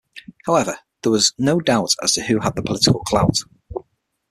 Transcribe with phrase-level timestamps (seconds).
[0.47, 3.37] However there was no doubt as to who had the political clout.